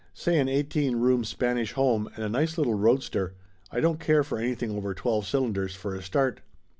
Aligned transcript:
Say 0.15 0.39
an 0.39 0.49
eighteen 0.49 0.95
room 0.95 1.23
Spanish 1.23 1.73
home 1.73 2.09
and 2.15 2.23
a 2.25 2.29
nice 2.29 2.57
little 2.57 2.73
roadster. 2.73 3.35
I 3.69 3.81
don't 3.81 3.99
care 3.99 4.23
for 4.23 4.39
anything 4.39 4.71
over 4.71 4.95
twelve 4.95 5.27
cylinders 5.27 5.75
for 5.75 5.93
a 5.93 6.01
start." 6.01 6.41